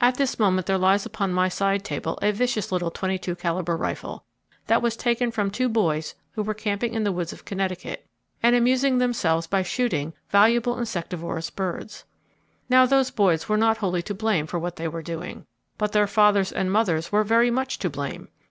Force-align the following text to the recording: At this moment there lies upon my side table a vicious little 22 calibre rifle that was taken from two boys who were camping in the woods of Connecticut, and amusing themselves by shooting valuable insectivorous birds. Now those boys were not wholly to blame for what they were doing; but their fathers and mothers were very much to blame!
At 0.00 0.14
this 0.14 0.38
moment 0.38 0.66
there 0.66 0.78
lies 0.78 1.04
upon 1.04 1.30
my 1.34 1.50
side 1.50 1.84
table 1.84 2.18
a 2.22 2.30
vicious 2.32 2.72
little 2.72 2.90
22 2.90 3.36
calibre 3.36 3.76
rifle 3.76 4.24
that 4.66 4.80
was 4.80 4.96
taken 4.96 5.30
from 5.30 5.50
two 5.50 5.68
boys 5.68 6.14
who 6.32 6.42
were 6.42 6.54
camping 6.54 6.94
in 6.94 7.04
the 7.04 7.12
woods 7.12 7.34
of 7.34 7.44
Connecticut, 7.44 8.06
and 8.42 8.56
amusing 8.56 8.96
themselves 8.96 9.46
by 9.46 9.62
shooting 9.62 10.14
valuable 10.30 10.78
insectivorous 10.78 11.50
birds. 11.50 12.04
Now 12.70 12.86
those 12.86 13.10
boys 13.10 13.46
were 13.46 13.58
not 13.58 13.76
wholly 13.76 14.00
to 14.04 14.14
blame 14.14 14.46
for 14.46 14.58
what 14.58 14.76
they 14.76 14.88
were 14.88 15.02
doing; 15.02 15.44
but 15.76 15.92
their 15.92 16.06
fathers 16.06 16.50
and 16.50 16.72
mothers 16.72 17.12
were 17.12 17.22
very 17.22 17.50
much 17.50 17.78
to 17.80 17.90
blame! 17.90 18.28